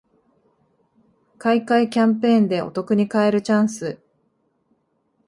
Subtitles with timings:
[1.37, 4.01] 買い換えキャンペーンでお得に買えるチャンス